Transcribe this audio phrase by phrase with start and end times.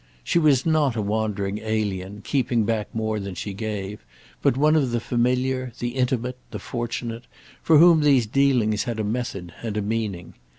[0.23, 4.03] She was not a wandering alien, keeping back more than she gave,
[4.41, 7.25] but one of the familiar, the intimate, the fortunate,
[7.61, 10.33] for whom these dealings had a method and a meaning.